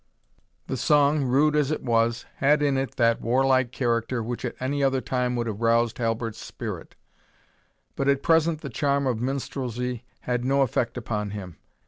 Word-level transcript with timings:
The 0.65 0.77
song, 0.77 1.25
rude 1.25 1.55
as 1.55 1.69
it 1.69 1.83
was, 1.83 2.25
had 2.37 2.63
in 2.63 2.75
it 2.75 2.95
that 2.95 3.21
warlike 3.21 3.71
character 3.71 4.23
which 4.23 4.43
at 4.43 4.55
any 4.59 4.83
other 4.83 4.99
time 4.99 5.35
would 5.35 5.45
have 5.45 5.61
roused 5.61 5.99
Halbert's 5.99 6.41
spirit; 6.43 6.95
but 7.95 8.07
at 8.07 8.23
present 8.23 8.61
the 8.61 8.69
charm 8.71 9.05
of 9.05 9.21
minstrelsy 9.21 10.03
had 10.21 10.43
no 10.43 10.63
effect 10.63 10.97
upon 10.97 11.29
him. 11.37 11.57